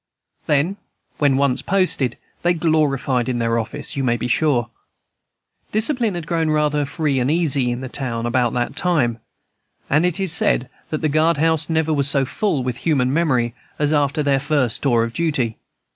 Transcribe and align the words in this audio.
Then, 0.47 0.77
when 1.19 1.37
once 1.37 1.61
posted, 1.61 2.17
they 2.41 2.55
glorified 2.55 3.27
their 3.27 3.59
office, 3.59 3.95
you 3.95 4.03
may 4.03 4.17
be 4.17 4.27
sure. 4.27 4.71
Discipline 5.71 6.15
had 6.15 6.25
grown 6.25 6.49
rather 6.49 6.85
free 6.85 7.19
and 7.19 7.29
easy 7.29 7.69
in 7.69 7.81
the 7.81 7.87
town 7.87 8.25
about 8.25 8.51
that 8.53 8.75
time, 8.75 9.19
and 9.91 10.03
it 10.03 10.19
is 10.19 10.31
said 10.31 10.71
that 10.89 11.01
the 11.01 11.07
guard 11.07 11.37
house 11.37 11.69
never 11.69 11.93
was 11.93 12.09
so 12.09 12.25
full 12.25 12.63
within 12.63 12.81
human 12.81 13.13
memory 13.13 13.53
as 13.77 13.93
after 13.93 14.23
their 14.23 14.39
first 14.39 14.81
tour 14.81 15.03
of 15.03 15.13
duty. 15.13 15.59